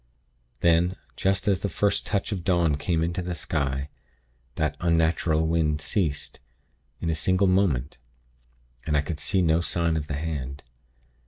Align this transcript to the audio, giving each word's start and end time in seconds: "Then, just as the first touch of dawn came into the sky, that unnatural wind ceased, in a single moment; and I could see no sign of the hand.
"Then, 0.61 0.95
just 1.15 1.47
as 1.47 1.59
the 1.59 1.69
first 1.69 2.07
touch 2.07 2.31
of 2.31 2.43
dawn 2.43 2.75
came 2.75 3.03
into 3.03 3.21
the 3.21 3.35
sky, 3.35 3.89
that 4.55 4.75
unnatural 4.79 5.45
wind 5.45 5.79
ceased, 5.79 6.39
in 6.99 7.11
a 7.11 7.13
single 7.13 7.45
moment; 7.45 7.99
and 8.87 8.97
I 8.97 9.01
could 9.01 9.19
see 9.19 9.43
no 9.43 9.61
sign 9.61 9.95
of 9.95 10.07
the 10.07 10.15
hand. 10.15 10.63